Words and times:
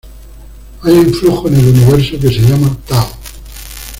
Hay 0.81 0.93
un 0.95 1.13
flujo 1.13 1.47
en 1.47 1.57
el 1.59 1.67
universo 1.69 2.13
que 2.19 2.29
se 2.33 2.39
llama 2.39 2.75
tao. 2.87 3.07